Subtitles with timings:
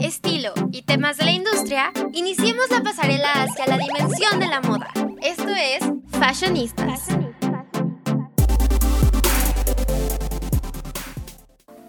[0.00, 4.88] estilo y temas de la industria, iniciemos la pasarela hacia la dimensión de la moda.
[5.22, 5.80] Esto es
[6.18, 7.08] Fashionistas.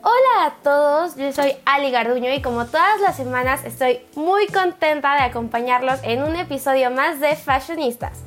[0.04, 5.16] Hola a todos, yo soy Ali Garduño y como todas las semanas estoy muy contenta
[5.16, 8.20] de acompañarlos en un episodio más de Fashionistas.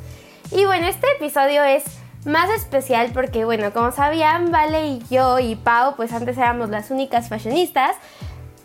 [0.50, 1.84] Y bueno, este episodio es
[2.26, 6.90] más especial porque, bueno, como sabían, Vale y yo y Pau, pues antes éramos las
[6.90, 7.96] únicas fashionistas,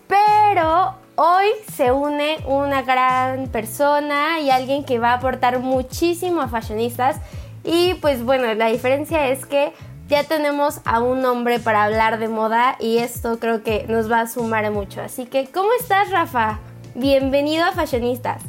[0.07, 6.47] pero hoy se une una gran persona y alguien que va a aportar muchísimo a
[6.47, 7.17] fashionistas.
[7.63, 9.73] Y pues bueno, la diferencia es que
[10.07, 14.21] ya tenemos a un hombre para hablar de moda y esto creo que nos va
[14.21, 15.01] a sumar mucho.
[15.01, 16.59] Así que, ¿cómo estás, Rafa?
[16.93, 18.41] Bienvenido a Fashionistas.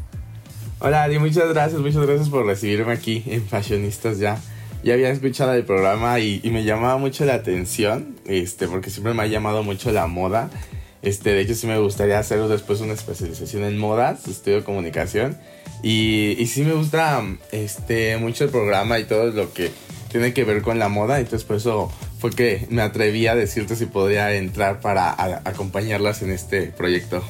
[0.79, 4.39] Hola, Adi, muchas gracias, muchas gracias por recibirme aquí en Fashionistas ya.
[4.83, 9.23] Ya había escuchado el programa y, me llamaba mucho la atención, este, porque siempre me
[9.23, 10.51] ha llamado mucho la moda.
[11.03, 15.39] Este, de hecho, sí me gustaría hacer después una especialización en modas, estudio comunicación.
[15.83, 17.23] Y, y sí me gusta
[17.53, 19.71] este, mucho el programa y todo lo que
[20.11, 21.21] tiene que ver con la moda.
[21.21, 26.31] Entonces, por eso fue que me atreví a decirte si podría entrar para acompañarlas en
[26.31, 27.23] este proyecto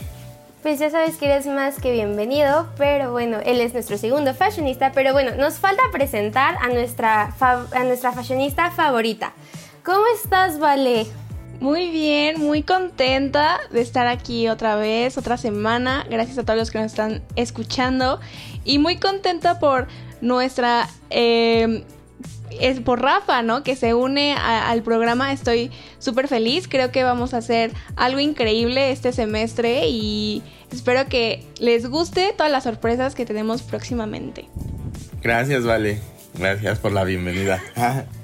[0.67, 4.91] pues ya sabes que eres más que bienvenido, pero bueno, él es nuestro segundo fashionista,
[4.91, 9.33] pero bueno, nos falta presentar a nuestra, a nuestra fashionista favorita.
[9.85, 11.07] ¿Cómo estás, Vale?
[11.61, 16.07] Muy bien, muy contenta de estar aquí otra vez, otra semana.
[16.11, 18.21] Gracias a todos los que nos están escuchando.
[18.65, 19.87] Y muy contenta por
[20.21, 21.85] nuestra eh,
[22.61, 23.63] es por Rafa, ¿no?
[23.63, 25.33] Que se une al programa.
[25.33, 26.69] Estoy súper feliz.
[26.69, 32.53] Creo que vamos a hacer algo increíble este semestre y espero que les guste todas
[32.53, 34.49] las sorpresas que tenemos próximamente.
[35.23, 36.01] Gracias, Vale.
[36.35, 37.63] Gracias por la bienvenida.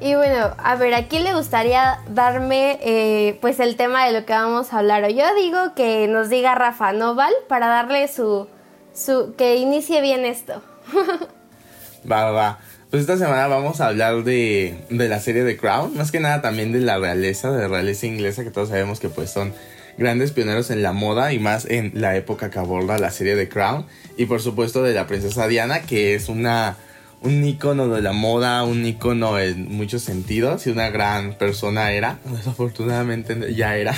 [0.00, 4.24] Y bueno, a ver, ¿a quién le gustaría darme eh, pues el tema de lo
[4.24, 5.04] que vamos a hablar?
[5.04, 7.34] O yo digo que nos diga Rafa, ¿no, Val?
[7.48, 8.48] Para darle su,
[8.94, 10.62] su que inicie bien esto.
[12.10, 12.58] va, va.
[12.88, 16.40] Pues esta semana vamos a hablar de, de la serie The Crown, más que nada
[16.40, 19.52] también de la realeza, de la realeza inglesa, que todos sabemos que pues son
[19.98, 23.50] grandes pioneros en la moda y más en la época que aborda la serie The
[23.50, 23.84] Crown.
[24.16, 26.76] Y por supuesto de la princesa Diana, que es una,
[27.22, 32.18] un icono de la moda, un icono en muchos sentidos y una gran persona era.
[32.24, 33.94] Desafortunadamente ya era.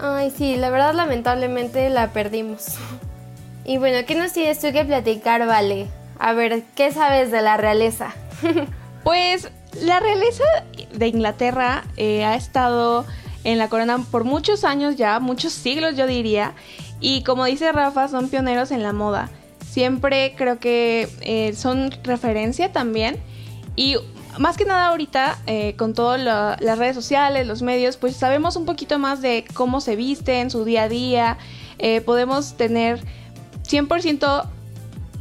[0.00, 2.76] Ay, sí, la verdad lamentablemente la perdimos.
[3.64, 5.86] Y bueno, ¿qué nos tienes tú que platicar, Vale?
[6.18, 8.14] A ver, ¿qué sabes de la realeza?
[9.04, 9.48] pues
[9.80, 10.44] la realeza
[10.92, 13.04] de Inglaterra eh, ha estado
[13.44, 16.54] en la corona por muchos años ya, muchos siglos yo diría,
[17.00, 19.28] y como dice Rafa, son pioneros en la moda.
[19.74, 23.16] Siempre creo que eh, son referencia también.
[23.74, 23.96] Y
[24.38, 28.66] más que nada ahorita, eh, con todas las redes sociales, los medios, pues sabemos un
[28.66, 31.38] poquito más de cómo se visten, su día a día.
[32.04, 33.00] podemos tener
[33.68, 34.48] 100%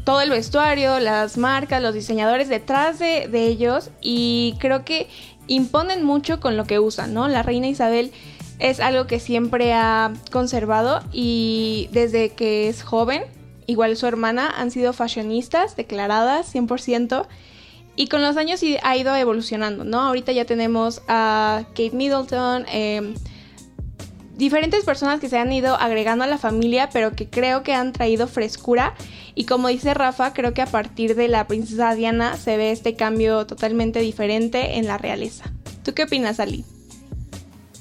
[0.03, 5.07] todo el vestuario, las marcas, los diseñadores detrás de, ellos y creo que
[5.47, 7.27] imponen mucho con lo que usan, ¿no?
[7.27, 8.11] La reina Isabel
[8.59, 13.23] es algo que siempre ha conservado y desde que es joven,
[13.67, 17.27] igual su hermana, han sido fashionistas declaradas 100%.
[17.95, 20.01] Y con los años ha ido evolucionando, ¿no?
[20.01, 23.13] Ahorita ya tenemos a Kate Middleton, eh,
[24.35, 27.93] diferentes personas que se han ido agregando a la familia, pero que creo que han
[27.93, 28.95] traído frescura.
[29.35, 32.95] Y como dice Rafa, creo que a partir de la princesa Diana se ve este
[32.95, 35.51] cambio totalmente diferente en la realeza.
[35.83, 36.65] ¿Tú qué opinas, Ali?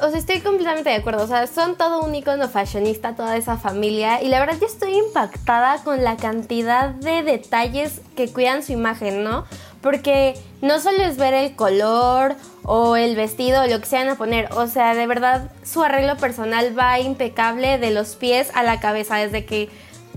[0.02, 1.22] O sea, estoy completamente de acuerdo.
[1.22, 4.20] O sea, son todo un icono fashionista, toda esa familia.
[4.20, 9.22] Y la verdad, yo estoy impactada con la cantidad de detalles que cuidan su imagen,
[9.22, 9.44] ¿no?
[9.80, 14.08] Porque no solo es ver el color o el vestido o lo que se van
[14.08, 14.52] a poner.
[14.54, 19.18] O sea, de verdad, su arreglo personal va impecable de los pies a la cabeza.
[19.18, 19.68] Desde que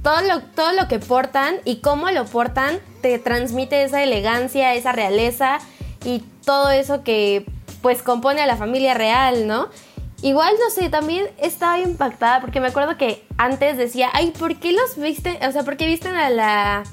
[0.02, 4.94] todo lo, todo lo que portan y cómo lo portan te transmite esa elegancia, esa
[4.94, 5.60] realeza
[6.04, 7.46] y todo eso que
[7.86, 9.70] pues compone a la familia real, ¿no?
[10.24, 14.72] Igual, no sé, también estaba impactada porque me acuerdo que antes decía, ay, ¿por qué
[14.72, 15.38] los visten?
[15.48, 16.84] O sea, ¿por qué visten a la,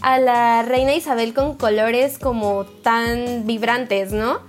[0.00, 4.40] a la reina Isabel con colores como tan vibrantes, ¿no?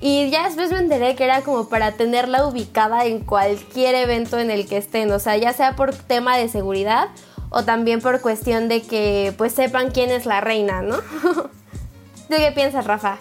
[0.00, 4.50] Y ya después me enteré que era como para tenerla ubicada en cualquier evento en
[4.50, 7.10] el que estén, o sea, ya sea por tema de seguridad
[7.50, 10.96] o también por cuestión de que pues sepan quién es la reina, ¿no?
[12.28, 13.18] ¿De qué piensas, Rafa?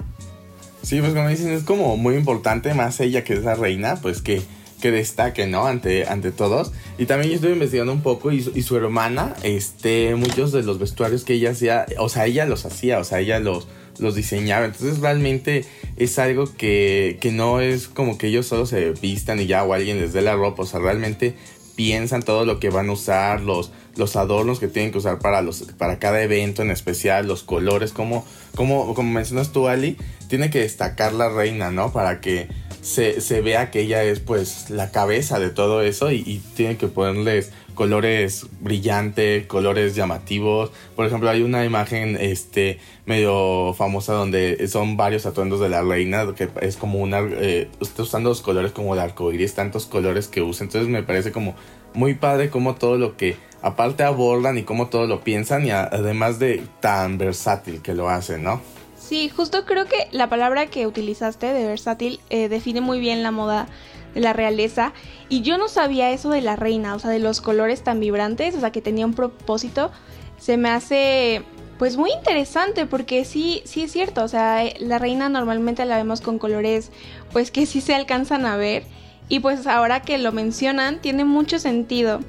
[0.84, 4.22] Sí, pues como dicen, es como muy importante, más ella que es la reina, pues
[4.22, 4.42] que,
[4.82, 5.68] que destaque, ¿no?
[5.68, 6.72] Ante, ante todos.
[6.98, 11.24] Y también yo estuve investigando un poco y su, hermana, este, muchos de los vestuarios
[11.24, 13.68] que ella hacía, o sea, ella los hacía, o sea, ella los,
[14.00, 14.66] los diseñaba.
[14.66, 15.66] Entonces realmente
[15.98, 19.74] es algo que, que no es como que ellos solo se vistan y ya o
[19.74, 21.36] alguien les dé la ropa, o sea, realmente
[21.76, 25.42] piensan todo lo que van a usar, los, los adornos que tienen que usar para,
[25.42, 29.98] los, para cada evento en especial, los colores, como, como, como mencionas tú, Ali,
[30.28, 31.92] tiene que destacar la reina, ¿no?
[31.92, 32.48] Para que
[32.82, 36.88] se, se vea que ella es pues la cabeza de todo eso y, tiene que
[36.88, 40.72] ponerles colores brillantes, colores llamativos.
[40.96, 46.34] Por ejemplo, hay una imagen este medio famosa donde son varios atuendos de la reina,
[46.36, 50.28] que es como una eh, está usando los colores como el arco iris, tantos colores
[50.28, 50.66] que usa.
[50.66, 51.56] Entonces me parece como
[51.94, 56.40] muy padre como todo lo que aparte abordan y como todo lo piensan y además
[56.40, 58.62] de tan versátil que lo hacen, ¿no?
[58.98, 63.32] Sí, justo creo que la palabra que utilizaste de versátil eh, define muy bien la
[63.32, 63.68] moda
[64.14, 64.94] de la realeza.
[65.30, 68.56] Y yo no sabía eso de la reina, o sea, de los colores tan vibrantes,
[68.56, 69.92] o sea, que tenía un propósito.
[70.38, 71.44] Se me hace
[71.78, 76.22] pues muy interesante porque sí, sí es cierto, o sea, la reina normalmente la vemos
[76.22, 76.92] con colores
[77.34, 78.84] pues que sí se alcanzan a ver
[79.32, 82.20] y pues ahora que lo mencionan tiene mucho sentido.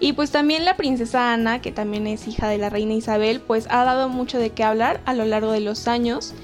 [0.00, 3.68] Y pues también la princesa Ana, que también es hija de la reina Isabel, pues
[3.70, 6.34] ha dado mucho de qué hablar a lo largo de los años.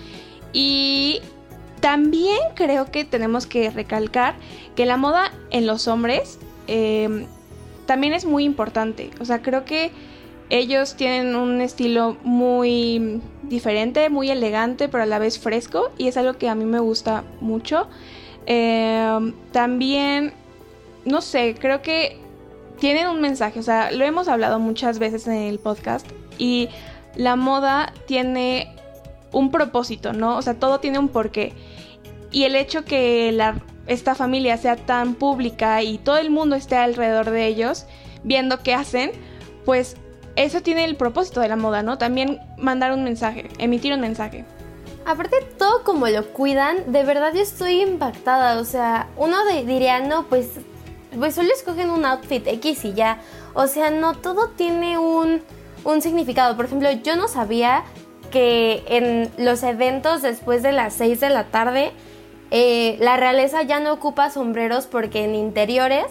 [0.53, 1.21] Y
[1.81, 4.37] también creo que tenemos que recalcar
[4.77, 6.39] que la moda en los hombres
[6.69, 7.27] eh,
[7.85, 9.11] también es muy importante.
[9.19, 9.91] O sea, creo que
[10.49, 15.91] ellos tienen un estilo muy diferente, muy elegante, pero a la vez fresco.
[15.99, 17.89] Y es algo que a mí me gusta mucho.
[18.47, 20.33] Eh, también,
[21.05, 22.19] no sé, creo que
[22.79, 23.61] tienen un mensaje.
[23.61, 26.07] O sea, lo hemos hablado muchas veces en el podcast.
[26.39, 26.69] Y
[27.17, 28.75] la moda tiene
[29.33, 30.37] un propósito, ¿no?
[30.37, 31.53] O sea, todo tiene un porqué.
[32.31, 36.77] Y el hecho que la, esta familia sea tan pública y todo el mundo esté
[36.77, 37.87] alrededor de ellos
[38.25, 39.13] viendo qué hacen,
[39.65, 39.97] pues
[40.37, 41.99] eso tiene el propósito de la moda, ¿no?
[41.99, 44.45] También mandar un mensaje, emitir un mensaje.
[45.07, 50.27] Aparte todo como lo cuidan, de verdad yo estoy impactada, o sea, uno diría, no,
[50.29, 50.49] pues,
[51.19, 53.19] pues solo escogen un outfit X y ya,
[53.53, 55.43] o sea, no, todo tiene un,
[55.85, 57.85] un significado, por ejemplo, yo no sabía
[58.31, 61.93] que en los eventos después de las 6 de la tarde,
[62.51, 66.07] eh, la realeza ya no ocupa sombreros porque en interiores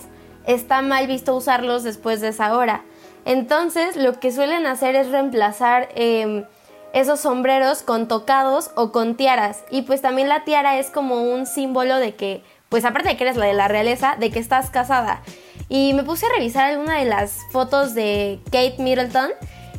[0.46, 2.84] está mal visto usarlos después de esa hora.
[3.25, 6.46] Entonces lo que suelen hacer es reemplazar em,
[6.94, 9.63] esos sombreros con tocados o con tiaras.
[9.69, 13.24] Y pues también la tiara es como un símbolo de que, pues aparte de que
[13.24, 15.22] eres la de la realeza, de que estás casada.
[15.68, 19.31] Y me puse a revisar alguna de las fotos de Kate Middleton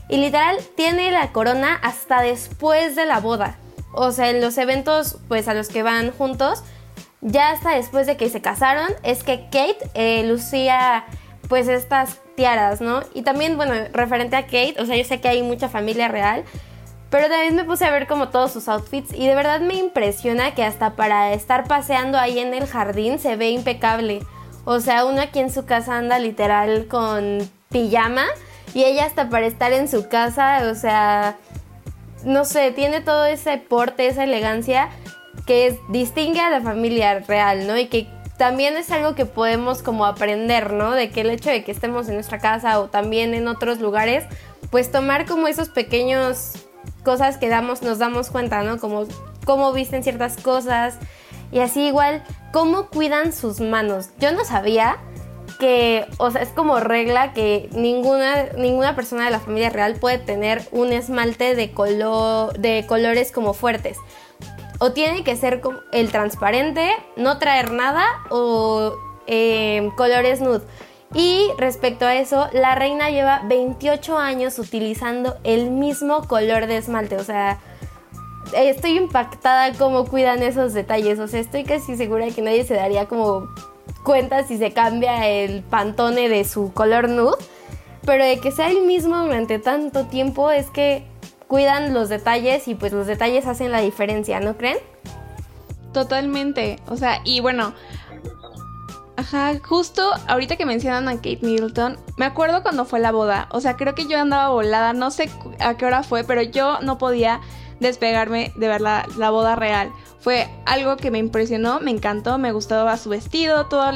[0.08, 3.56] y literal tiene la corona hasta después de la boda
[3.94, 6.62] o sea, en los eventos pues a los que van juntos,
[7.20, 11.06] ya hasta después de que se casaron, es que Kate eh, lucía
[11.48, 13.02] pues estas tiaras, ¿no?
[13.14, 16.44] Y también, bueno, referente a Kate, o sea, yo sé que hay mucha familia real,
[17.14, 20.52] pero también me puse a ver como todos sus outfits y de verdad me impresiona
[20.52, 24.18] que hasta para estar paseando ahí en el jardín se ve impecable.
[24.64, 28.24] O sea, uno aquí en su casa anda literal con pijama
[28.74, 31.36] y ella hasta para estar en su casa, o sea,
[32.24, 34.88] no sé, tiene todo ese porte, esa elegancia
[35.46, 37.78] que distingue a la familia real, ¿no?
[37.78, 38.08] Y que
[38.38, 40.90] también es algo que podemos como aprender, ¿no?
[40.90, 44.24] De que el hecho de que estemos en nuestra casa o también en otros lugares,
[44.72, 46.63] pues tomar como esos pequeños
[47.04, 48.78] cosas que damos, nos damos cuenta, ¿no?
[48.78, 49.06] Como
[49.44, 50.98] cómo visten ciertas cosas
[51.52, 54.08] y así igual, cómo cuidan sus manos.
[54.18, 54.96] Yo no sabía
[55.58, 60.18] que, o sea, es como regla que ninguna, ninguna persona de la familia real puede
[60.18, 63.98] tener un esmalte de, color, de colores como fuertes.
[64.80, 65.62] O tiene que ser
[65.92, 68.94] el transparente, no traer nada o
[69.26, 70.62] eh, colores nude.
[71.14, 77.16] Y respecto a eso, la reina lleva 28 años utilizando el mismo color de esmalte.
[77.16, 77.60] O sea,
[78.52, 81.20] estoy impactada cómo cuidan esos detalles.
[81.20, 83.48] O sea, estoy casi segura de que nadie se daría como
[84.02, 87.36] cuenta si se cambia el pantone de su color nude,
[88.04, 91.04] pero de que sea el mismo durante tanto tiempo es que
[91.48, 94.78] cuidan los detalles y pues los detalles hacen la diferencia, ¿no creen?
[95.92, 97.72] Totalmente, o sea, y bueno,
[99.16, 103.48] Ajá, justo ahorita que mencionan a Kate Middleton, me acuerdo cuando fue la boda.
[103.52, 105.30] O sea, creo que yo andaba volada, no sé
[105.60, 107.40] a qué hora fue, pero yo no podía
[107.80, 109.92] despegarme de ver la, boda real.
[110.18, 113.94] Fue algo que me impresionó, me encantó, me gustaba su vestido, todos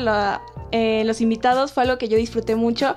[0.72, 2.94] eh, los invitados, fue algo que yo disfruté mucho.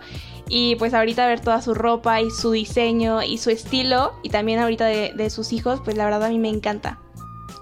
[0.48, 4.60] Y pues ahorita ver toda su ropa y su diseño y su estilo, y también
[4.60, 7.00] ahorita de, sus hijos, pues la verdad a mí me encanta.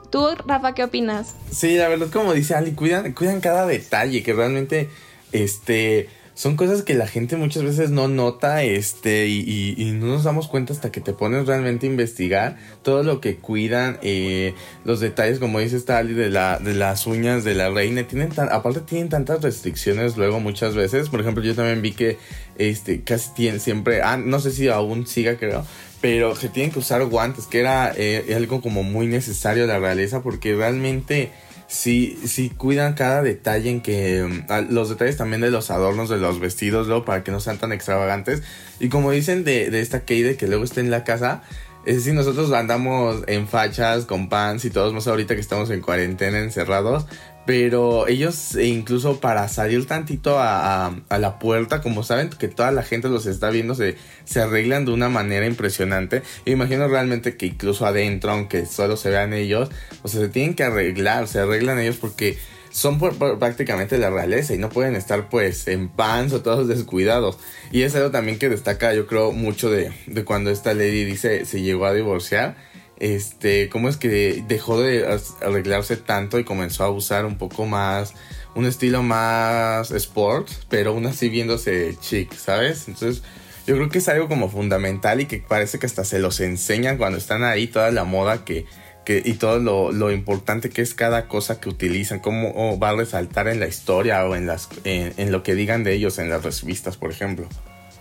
[0.09, 1.35] ¿Tú, Rafa, qué opinas?
[1.51, 4.89] Sí, la verdad, como dice Ali, cuidan, cuidan cada detalle, que realmente,
[5.31, 10.47] este, son cosas que la gente muchas veces no nota este y, no nos damos
[10.47, 14.53] cuenta hasta que te pones realmente a investigar todo lo que cuidan eh,
[14.85, 18.47] los detalles como dice Stali de la de las uñas de la reina tienen tan,
[18.53, 22.17] aparte tienen tantas restricciones luego muchas veces por ejemplo yo también vi que
[22.57, 25.65] este casi tienen siempre ah, no sé si aún siga creo
[26.01, 30.22] pero se tienen que usar guantes que era eh, algo como muy necesario la realeza
[30.22, 31.32] porque realmente
[31.68, 36.18] sí, sí cuidan cada detalle en que mm, los detalles también de los adornos de
[36.18, 38.41] los vestidos, luego para que no sean tan extravagantes.
[38.79, 41.44] Y como dicen de, de esta Kate que luego está en la casa,
[41.86, 45.81] es decir, nosotros andamos en fachas, con pants y todos más ahorita que estamos en
[45.81, 47.05] cuarentena encerrados,
[47.45, 52.83] pero ellos e incluso para salir tantito a, la puerta, como saben que toda la
[52.83, 53.95] gente los está viendo, se,
[54.25, 56.21] se arreglan de una manera impresionante.
[56.45, 59.69] imagino realmente que incluso adentro, aunque solo se vean ellos,
[60.03, 62.38] o sea, se tienen que arreglar, se arreglan ellos porque
[62.69, 67.38] son prácticamente la realeza y no pueden estar pues en pants o todos descuidados.
[67.71, 71.45] Y es algo también que destaca yo creo mucho de, de cuando esta lady dice
[71.45, 72.55] se llegó a divorciar
[72.99, 78.13] este, cómo es que dejó de arreglarse tanto y comenzó a usar un poco más,
[78.55, 82.88] un estilo más sport, pero aún así viéndose chic, ¿sabes?
[82.88, 83.23] Entonces,
[83.65, 86.97] yo creo que es algo como fundamental y que parece que hasta se los enseñan
[86.97, 88.65] cuando están ahí, toda la moda que,
[89.09, 92.95] que y todo lo, lo, importante que es cada cosa que utilizan, cómo va a
[92.95, 96.43] resaltar en la historia o en, las, en, lo que digan de ellos en las
[96.43, 97.47] revistas, por ejemplo.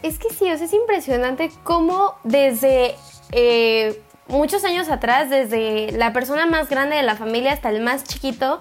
[0.02, 2.94] Es que sí, es impresionante cómo desde...
[3.32, 8.04] Eh, muchos años atrás, desde la persona más grande de la familia hasta el más
[8.04, 8.60] chiquito,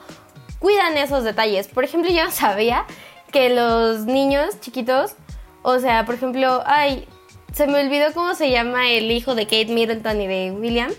[0.60, 1.68] cuidan esos detalles.
[1.68, 2.86] Por ejemplo, yo sabía
[3.34, 5.16] que los niños chiquitos,
[5.64, 7.06] o sea, por ejemplo, ay,
[7.52, 10.92] se me olvidó cómo se llama el hijo de Kate Middleton y de William.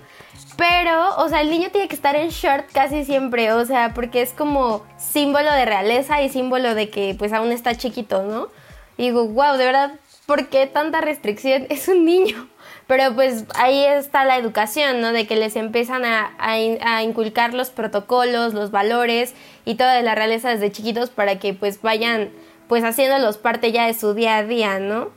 [0.59, 4.23] Pero, o sea, el niño tiene que estar en short casi siempre, o sea, porque
[4.23, 8.49] es como símbolo de realeza y símbolo de que pues aún está chiquito, ¿no?
[8.97, 9.93] Y digo, wow, de verdad,
[10.27, 11.67] ¿por qué tanta restricción?
[11.71, 12.49] Es un niño.
[12.89, 15.13] Pero pues ahí está la educación, ¿no?
[15.13, 19.35] De que les empiezan a, inculcar los protocolos, los valores
[19.65, 22.31] y toda la realeza desde chiquitos para que pues vayan
[22.67, 25.11] pues haciéndolos parte ya de su día a día, ¿no?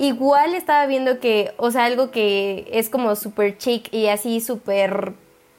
[0.00, 5.12] Igual estaba viendo que, o sea, algo que es como súper chic y así súper,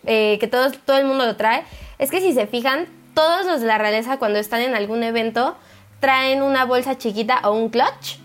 [0.07, 1.63] eh, que todo, todo el mundo lo trae,
[1.99, 5.55] es que si se fijan, todos los de la realeza cuando están en algún evento
[5.99, 8.17] traen una bolsa chiquita o un clutch.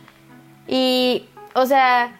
[0.66, 2.18] Y, o sea,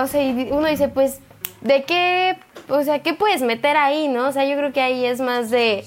[0.00, 1.18] o sea, uno dice, pues,
[1.62, 4.28] ¿de qué, o sea, qué puedes meter ahí, no?
[4.28, 5.84] O sea, yo creo que ahí es más de,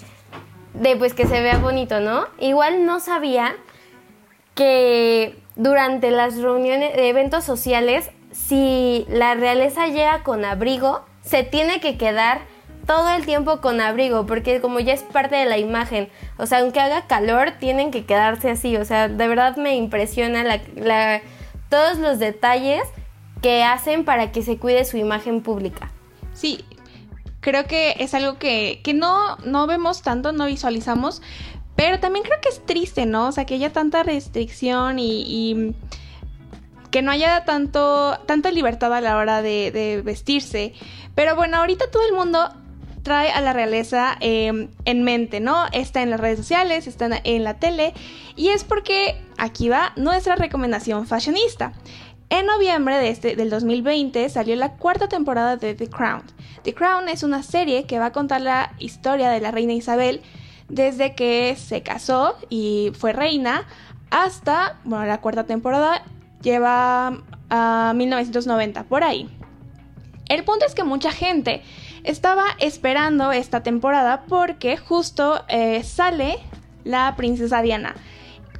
[0.73, 2.27] de pues, que se vea bonito, ¿no?
[2.37, 3.55] Igual no sabía
[4.55, 11.79] que durante las reuniones, de eventos sociales, si la realeza llega con abrigo, se tiene
[11.79, 12.41] que quedar
[12.87, 16.59] todo el tiempo con abrigo, porque como ya es parte de la imagen, o sea,
[16.61, 20.43] aunque haga calor, tienen que quedarse así, o sea, de verdad me impresiona
[21.69, 22.81] todos los detalles
[23.43, 25.91] que hacen para que se cuide su imagen pública.
[26.33, 26.65] Sí,
[27.39, 31.21] creo que es algo que, no, no vemos tanto, no visualizamos,
[31.75, 33.27] pero también creo que es triste, ¿no?
[33.27, 35.73] O sea, que haya tanta restricción y,
[36.91, 40.73] que no haya tanto, tanta libertad a la hora de, vestirse.
[41.15, 42.49] Pero bueno, ahorita todo el mundo
[43.01, 45.65] trae a la realeza em, en mente, ¿no?
[45.71, 47.93] Está en las redes sociales, está en la tele,
[48.35, 51.73] y es porque aquí va nuestra recomendación fashionista.
[52.31, 56.23] En noviembre de este, del 2020 salió la cuarta temporada de The Crown.
[56.63, 60.21] The Crown es una serie que va a contar la historia de la reina Isabel
[60.71, 63.67] desde que se casó y fue reina
[64.09, 66.03] hasta, bueno, la cuarta temporada
[66.41, 69.29] lleva a 1990, por ahí.
[70.29, 71.61] El punto es que mucha gente
[72.03, 76.39] estaba esperando esta temporada porque justo eh, sale
[76.85, 77.95] la princesa Diana.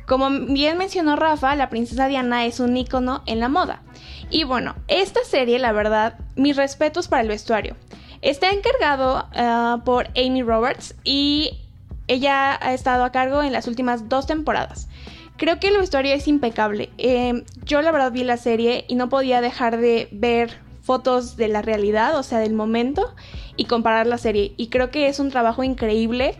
[0.05, 3.81] Como bien mencionó Rafa, la princesa Diana es un icono en la moda.
[4.29, 7.77] Y bueno, esta serie, la verdad, mis respetos para el vestuario.
[8.21, 11.61] Está encargado ah, por Amy Roberts y
[12.11, 14.89] ella ha estado a cargo en las últimas dos temporadas.
[15.37, 16.89] Creo que el vestuario es impecable.
[16.97, 21.47] Em, yo la verdad vi la serie y no podía dejar de ver fotos de
[21.47, 23.15] la realidad, o sea, del momento,
[23.55, 24.53] y comparar la serie.
[24.57, 26.35] Y creo que es un trabajo increíble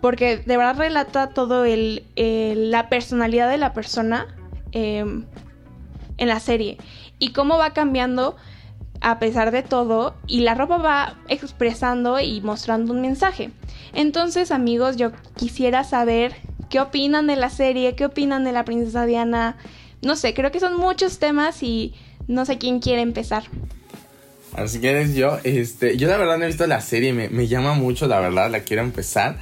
[0.00, 4.28] porque de verdad relata todo el, la personalidad de la persona
[4.70, 5.24] em,
[6.18, 6.78] en la serie
[7.18, 8.36] y cómo va cambiando
[9.00, 13.50] a pesar de todo y la ropa va expresando y mostrando un mensaje.
[13.92, 16.34] Entonces amigos, yo quisiera saber
[16.68, 19.56] qué opinan de la serie, qué opinan de la princesa Diana.
[20.02, 21.94] No sé, creo que son muchos temas y
[22.28, 23.44] no sé quién quiere empezar.
[24.52, 28.06] Así que yo, este, yo la verdad no he visto la serie, me, llama mucho,
[28.06, 29.38] la verdad, la quiero empezar.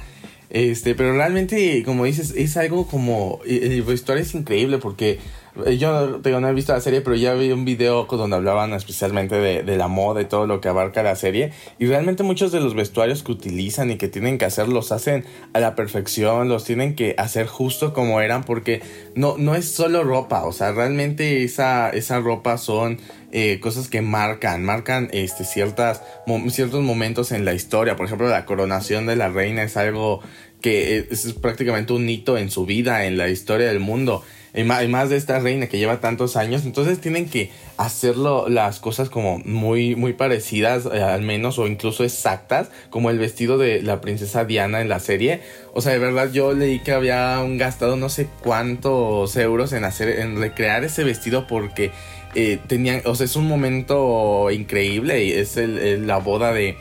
[0.49, 3.39] Este, pero realmente, como dices, es algo como.
[3.45, 5.19] El vestuario es increíble porque
[5.65, 9.35] eh, yo no he visto la serie, pero ya vi un video donde hablaban especialmente
[9.35, 11.51] de, de, la moda y todo lo que abarca la serie.
[11.79, 15.25] Y realmente muchos de los vestuarios que utilizan y que tienen que hacer los hacen
[15.53, 18.81] a la perfección, los tienen que hacer justo como eran, porque
[19.15, 22.99] no, no es solo ropa, o sea, realmente esa, esa ropa son
[23.31, 26.01] eh, cosas que marcan, marcan este, ciertas,
[26.49, 27.95] ciertos momentos en la historia.
[27.95, 30.21] Por ejemplo, la coronación de la reina es algo
[30.61, 34.23] que es prácticamente un hito en su vida, en la historia del mundo
[34.55, 39.09] y más, de esta reina que lleva tantos años, entonces tienen que hacerlo las cosas
[39.09, 43.99] como muy, muy parecidas, eh, al menos, o incluso exactas, como el vestido de la
[43.99, 45.41] princesa Diana en la serie.
[45.73, 50.19] O sea, de verdad yo leí que había gastado no sé cuántos euros en hacer,
[50.19, 51.91] en recrear ese vestido porque
[52.33, 56.77] eh, tenían, o sea, es un momento increíble y es la boda de,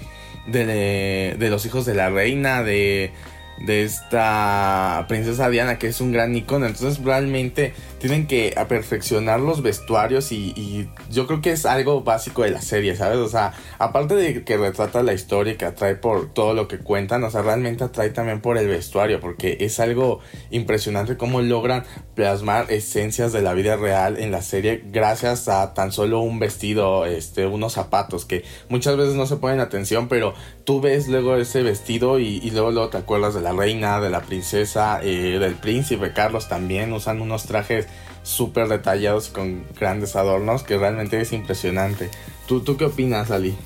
[0.47, 3.11] de, de los hijos de la reina, de
[3.59, 7.73] de esta princesa Diana que es un gran icono entonces realmente
[8.05, 12.97] tienen que perfeccionar los vestuarios y, yo creo que es algo básico de la serie
[12.97, 16.69] sabes o sea aparte de que retrata la historia y que atrae por todo lo
[16.69, 20.21] que cuentan o sea realmente atrae también por el vestuario porque es algo
[20.51, 21.85] impresionante cómo logran
[22.15, 27.07] plasmar esencias de la vida real en la serie gracias a tan solo un vestido
[27.07, 30.35] este unos zapatos que muchas veces no se ponen atención pero
[30.65, 34.21] tú ves luego ese vestido y, luego, luego te acuerdas de la reina, de la
[34.21, 37.87] princesa, eh, del príncipe Carlos también usan unos trajes
[38.25, 42.11] súper detallados con grandes adornos que realmente es impresionante.
[42.49, 43.57] ¿Tú, ¿Tú qué opinas, Ali?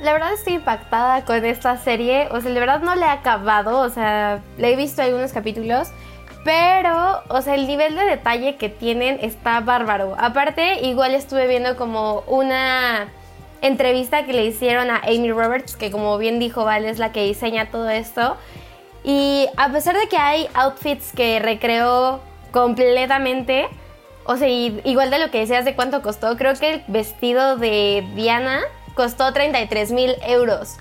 [0.00, 3.80] La verdad estoy impactada con esta serie, o sea, de verdad no le he acabado,
[3.80, 5.88] o sea, le he visto algunos capítulos,
[6.44, 10.14] pero, o sea, el nivel de detalle que tienen está bárbaro.
[10.18, 13.08] Aparte, igual estuve viendo como una
[13.62, 17.24] entrevista que le hicieron a Amy Roberts, que como bien dijo Val es la que
[17.24, 18.36] diseña todo esto.
[19.04, 22.20] Y a pesar de que hay outfits que recreó
[22.54, 23.66] completamente,
[24.26, 28.06] o sea, igual de lo que decías de cuánto costó, creo que el vestido de
[28.14, 28.60] Diana
[28.94, 30.76] costó 33 mil euros.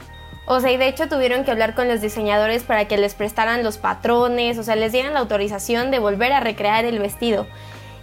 [0.45, 3.63] O sea, y de hecho tuvieron que hablar con los diseñadores para que les prestaran
[3.63, 7.47] los patrones, o sea, les dieran la autorización de volver a recrear el vestido.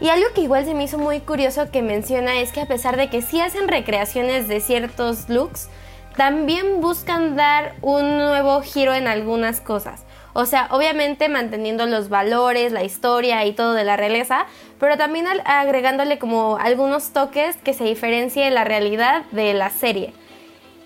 [0.01, 2.97] Y algo que igual se me hizo muy curioso que menciona es que a pesar
[2.97, 5.69] de que sí hacen recreaciones de ciertos looks,
[6.17, 10.03] también buscan dar un nuevo giro en algunas cosas.
[10.33, 14.47] O sea, obviamente manteniendo los valores, la historia y todo de la realeza,
[14.79, 20.13] pero también agregándole como algunos toques que se diferencien la realidad de la serie.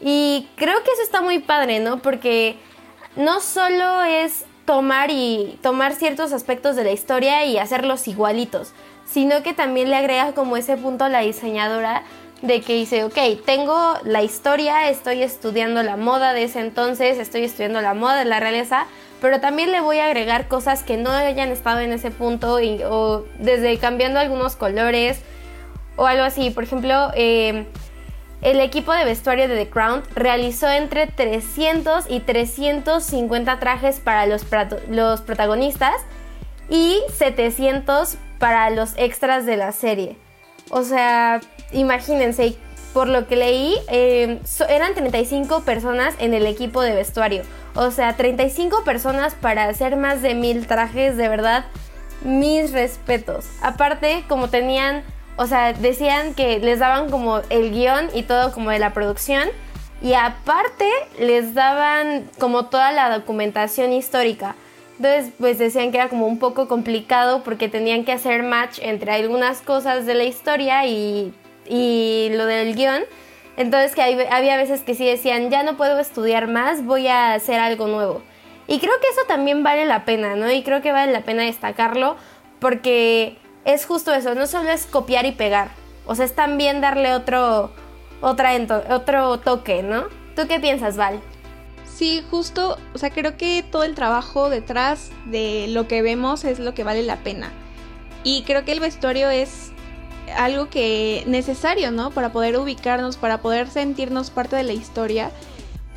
[0.01, 1.99] Y creo que eso está muy padre, ¿no?
[1.99, 2.57] Porque
[3.17, 8.73] no solo es tomar y tomar ciertos aspectos de la historia y hacerlos igualitos,
[9.05, 12.03] sino que también le agrega como ese punto a la diseñadora
[12.43, 17.45] de que dice, ok, tengo la historia, estoy estudiando la moda de ese entonces, estoy
[17.45, 18.87] estudiando la moda de la realeza,
[19.21, 22.59] pero también le voy a agregar cosas que no hayan estado en ese punto
[22.91, 25.21] o desde cambiando algunos colores
[25.97, 26.51] o algo así.
[26.51, 27.67] Por ejemplo, em,
[28.43, 34.45] el equipo de vestuario de The Crown realizó entre 300 y 350 trajes para los,
[34.91, 35.95] los protagonistas
[36.69, 40.17] y 700 para los extras de la serie.
[40.71, 41.41] O sea,
[41.73, 42.57] imagínense,
[42.93, 47.43] por lo que leí, em, eran 35 personas en el equipo de vestuario.
[47.75, 51.65] O sea, 35 personas para hacer más de mil trajes, de verdad,
[52.23, 53.47] mis respetos.
[53.63, 55.03] Aparte, como tenían,
[55.37, 59.49] o sea, decían que les daban como el guion y todo como de la producción.
[60.03, 64.55] Y aparte les daban como toda la documentación histórica.
[64.99, 69.13] Entonces, pues decían que era como un poco complicado porque tenían que hacer match entre
[69.13, 71.33] algunas cosas de la historia y,
[72.31, 73.03] lo del guion.
[73.57, 77.61] Entonces, que había veces que sí decían, ya no puedo estudiar más, voy a hacer
[77.61, 78.23] algo nuevo.
[78.67, 80.51] Y creo que eso también vale la pena, ¿no?
[80.51, 82.17] Y creo que vale la pena destacarlo
[82.59, 85.69] porque es justo eso, no solo es copiar y pegar,
[86.07, 87.73] o sea, es también darle otro,
[88.21, 88.53] otra
[88.91, 90.05] otro toque, ¿no?
[90.35, 91.21] ¿Tú qué piensas, Val?
[91.87, 96.59] Sí, justo, o sea, creo que todo el trabajo detrás de lo que vemos es
[96.59, 97.53] lo que vale la pena.
[98.25, 99.74] Y creo que el vestuario es
[100.37, 102.11] algo que necesario, ¿no?
[102.11, 105.31] Para poder ubicarnos, para poder sentirnos parte de la historia.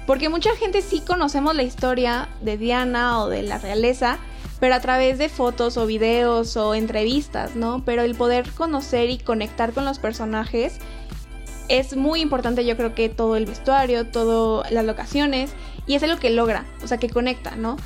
[0.06, 4.20] Porque mucha gente sí conocemos la historia de Diana o de la realeza,
[4.60, 7.84] pero a través de fotos o videos o entrevistas, ¿no?
[7.86, 10.80] Pero el poder conocer y conectar con los personajes
[11.68, 15.52] es muy importante, yo creo que todo el vestuario, todas las locaciones
[15.86, 17.78] y es algo que logra, o sea, que conecta, ¿no?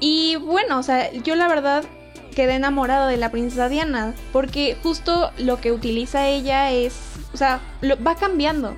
[0.00, 1.84] Y bueno, o sea, yo la verdad
[2.34, 6.94] quedé enamorada de la princesa Diana, porque justo lo que utiliza ella es,
[7.32, 7.60] o sea,
[8.06, 8.76] va cambiando.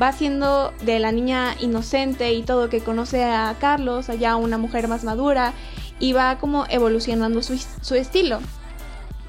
[0.00, 4.88] va siendo de la niña inocente y todo que conoce a Carlos, allá una mujer
[4.88, 5.54] más madura,
[5.98, 8.40] y va como evolucionando su, su estilo.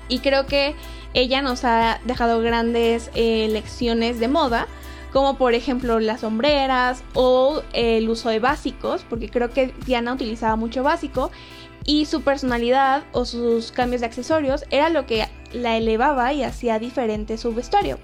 [0.10, 0.76] Y creo que
[1.14, 4.68] ella nos ha dejado grandes eh, lecciones de moda,
[5.14, 10.56] como por ejemplo las sombreras o el uso de básicos, porque creo que Diana utilizaba
[10.58, 11.32] mucho básico
[11.88, 16.78] y su personalidad o sus cambios de accesorios era lo que la elevaba y hacía
[16.78, 17.98] diferente su vestuario.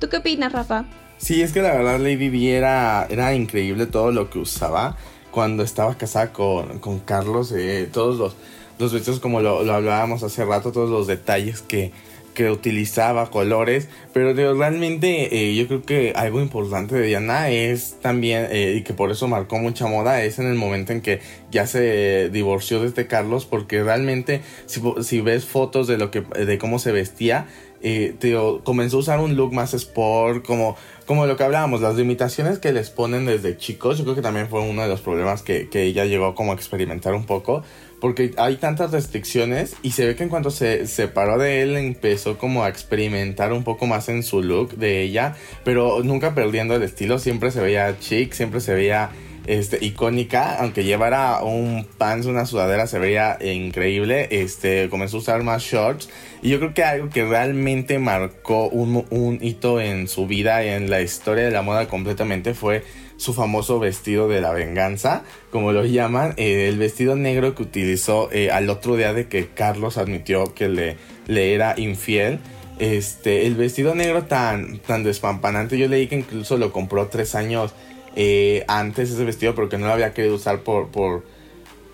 [0.00, 0.86] ¿Tú qué opinas, Rafa?
[1.18, 4.96] Sí, es que la verdad Lady Di era, era increíble todo lo que usaba
[5.30, 8.34] cuando estaba casada con, Carlos, eh, todos los,
[8.78, 11.92] los vestidos como lo, lo hablábamos hace rato, todos los detalles que,
[12.38, 18.46] que utilizaba, colores, pero realmente eh, yo creo que algo importante de Diana es también,
[18.52, 21.18] eh, y que por eso marcó mucha moda, es en el momento en que
[21.50, 26.20] ya se divorció de este Carlos, porque realmente si, si ves fotos de, lo que,
[26.20, 27.48] de cómo se vestía,
[27.82, 28.14] eh,
[28.62, 32.72] comenzó a usar un look más sport, como, como lo que hablábamos, las limitaciones que
[32.72, 35.82] les ponen desde chicos, yo creo que también fue uno de los problemas que, que
[35.82, 37.64] ella llegó como a experimentar un poco,
[38.00, 42.38] porque hay tantas restricciones y se ve que en cuanto se separó de él empezó
[42.38, 46.82] como a experimentar un poco más en su look de ella, pero nunca perdiendo el
[46.82, 49.10] estilo, siempre se veía chic, siempre se veía
[49.48, 55.42] este, icónica, aunque llevara un pants, una sudadera, se veía increíble, este, comenzó a usar
[55.42, 56.10] más shorts.
[56.42, 60.90] Y yo creo que algo que realmente marcó un, un hito en su vida en
[60.90, 62.84] la historia de la moda completamente fue
[63.18, 68.30] su famoso vestido de la venganza, como lo llaman, eh, el vestido negro que utilizó
[68.32, 72.38] eh, al otro día de que Carlos admitió que le, le era infiel.
[72.78, 77.72] Este, el vestido negro tan, tan despampanante, yo leí que incluso lo compró tres años
[78.14, 81.24] eh, antes ese vestido porque no lo había querido usar por, por,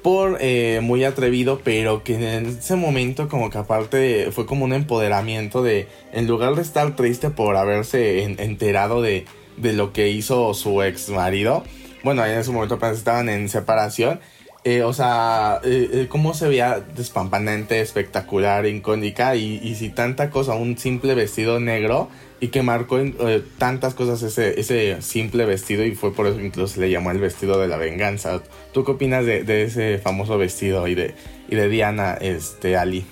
[0.02, 0.38] por
[0.82, 5.88] muy atrevido, pero que en ese momento como que aparte fue como un empoderamiento de,
[6.12, 9.24] en lugar de estar triste por haberse enterado de,
[9.56, 11.64] de lo que hizo su ex marido.
[12.02, 14.20] Bueno, en ese momento apenas estaban en separación.
[14.64, 20.30] Eh, o sea, eh, eh, cómo se veía despampanante, espectacular, icónica y, y si tanta
[20.30, 22.08] cosa, un simple vestido negro
[22.40, 22.98] y que marcó
[23.58, 27.18] tantas cosas ese, ese simple vestido y fue por eso incluso se le llamó el
[27.18, 28.40] vestido de la venganza.
[28.72, 31.14] ¿Tú qué opinas de, de ese famoso vestido y de,
[31.48, 33.04] y de Diana, este, Ali?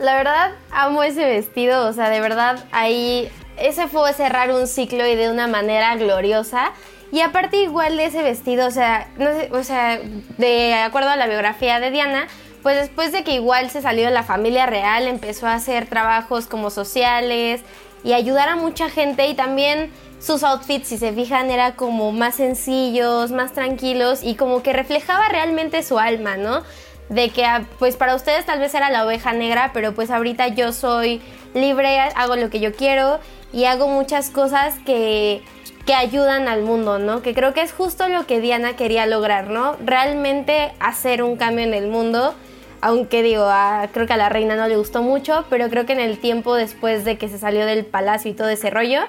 [0.00, 5.06] La verdad, amo ese vestido, o sea, de verdad ahí ese fue cerrar un ciclo
[5.06, 6.72] y de una manera gloriosa.
[7.12, 9.08] Y aparte igual de ese vestido, o sea,
[9.52, 10.00] o sea,
[10.38, 12.26] de acuerdo a la biografía de Diana,
[12.62, 16.46] pues después de que igual se salió de la familia real, empezó a hacer trabajos
[16.46, 17.60] como sociales
[18.02, 22.36] y ayudar a mucha gente y también sus outfits, si se fijan, era como más
[22.36, 26.62] sencillos, más tranquilos y como que reflejaba realmente su alma, ¿no?
[27.08, 30.48] De que ah, pues para ustedes tal vez era la oveja negra, pero pues ahorita
[30.48, 31.20] yo soy
[31.52, 33.20] libre, hago lo que yo quiero
[33.52, 35.42] y hago muchas cosas que,
[35.86, 37.22] que ayudan al mundo, ¿no?
[37.22, 39.76] Que creo que es justo lo que Diana quería lograr, ¿no?
[39.84, 42.34] Realmente hacer un cambio en el mundo.
[42.80, 43.48] Aunque digo,
[43.92, 46.54] creo que a la reina no le gustó mucho, pero creo que en el tiempo
[46.54, 49.00] después de que se salió del palacio y todo ese rollo,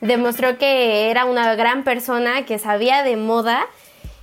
[0.00, 3.66] demostró que era una gran persona, que sabía de moda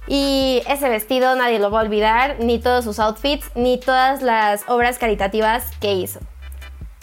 [0.08, 4.64] y ese vestido nadie lo va a olvidar, ni todos sus outfits, ni todas las
[4.68, 6.20] obras caritativas que hizo.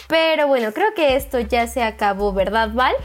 [0.07, 2.95] Pero bueno, creo que esto ya se acabó, ¿verdad, Val?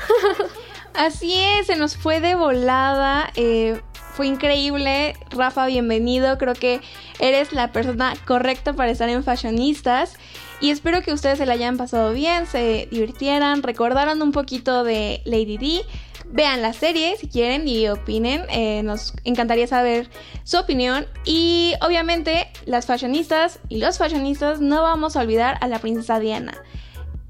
[0.95, 3.31] Así es, se nos fue de volada.
[3.37, 3.81] Eh,
[4.19, 5.15] fue increíble.
[5.31, 6.39] Rafa, bienvenido.
[6.39, 6.81] Creo que
[7.21, 10.17] eres la persona correcta para estar en Fashionistas.
[10.61, 15.23] Y espero que ustedes se la hayan pasado bien, se divirtieran, recordaran un poquito de
[15.25, 15.85] Lady D.
[16.31, 18.45] Vean la serie si quieren y opinen.
[18.51, 20.11] Eh, nos encantaría saber
[20.45, 21.07] su opinión.
[21.25, 26.55] Y obviamente, las fashionistas y los fashionistas no vamos a olvidar a la princesa Diana.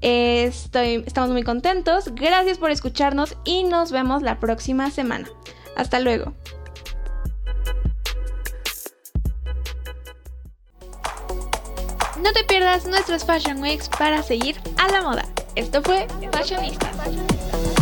[0.01, 2.13] Estoy, estamos muy contentos.
[2.13, 5.29] Gracias por escucharnos y nos vemos la próxima semana.
[5.75, 6.33] Hasta luego.
[12.21, 15.25] No te pierdas nuestros Fashion Weeks para seguir a la moda.
[15.55, 17.78] Esto fue Fashionistas.